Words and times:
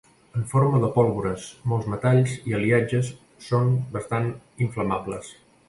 En 0.37 0.45
forma 0.53 0.79
de 0.83 0.87
pólvores, 0.95 1.43
molts 1.73 1.91
metalls 1.95 2.33
i 2.53 2.57
aliatges 2.61 3.13
són 3.51 3.71
bastant 3.99 4.29
inflamables. 4.69 5.33